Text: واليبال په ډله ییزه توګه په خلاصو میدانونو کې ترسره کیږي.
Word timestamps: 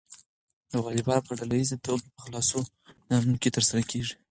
واليبال 0.83 1.19
په 1.25 1.33
ډله 1.39 1.55
ییزه 1.59 1.77
توګه 1.85 2.05
په 2.15 2.19
خلاصو 2.25 2.59
میدانونو 2.67 3.37
کې 3.41 3.53
ترسره 3.55 3.81
کیږي. 3.91 4.13